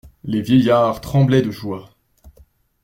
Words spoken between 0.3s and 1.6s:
vieillards tremblaient de